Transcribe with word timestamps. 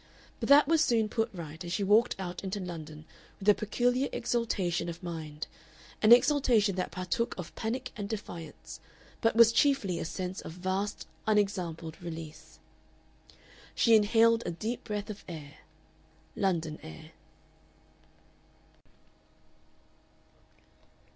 But 0.39 0.49
that 0.49 0.67
was 0.67 0.81
soon 0.83 1.09
put 1.09 1.29
right, 1.31 1.63
and 1.63 1.71
she 1.71 1.83
walked 1.83 2.15
out 2.17 2.43
into 2.43 2.59
London 2.59 3.05
with 3.37 3.47
a 3.49 3.53
peculiar 3.53 4.09
exaltation 4.11 4.89
of 4.89 5.03
mind, 5.03 5.45
an 6.01 6.11
exaltation 6.11 6.75
that 6.77 6.89
partook 6.89 7.35
of 7.37 7.53
panic 7.53 7.91
and 7.95 8.09
defiance, 8.09 8.79
but 9.21 9.35
was 9.35 9.51
chiefly 9.51 9.99
a 9.99 10.05
sense 10.05 10.41
of 10.41 10.53
vast 10.53 11.05
unexampled 11.27 12.01
release. 12.01 12.57
She 13.75 13.95
inhaled 13.95 14.41
a 14.47 14.49
deep 14.49 14.83
breath 14.85 15.11
of 15.11 15.23
air 15.27 15.59
London 16.35 16.79
air. 16.81 17.11